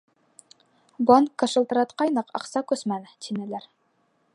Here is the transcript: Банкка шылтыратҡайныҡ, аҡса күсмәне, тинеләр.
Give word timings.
Банкка 1.11 1.49
шылтыратҡайныҡ, 1.53 2.35
аҡса 2.41 2.67
күсмәне, 2.73 3.15
тинеләр. 3.29 3.71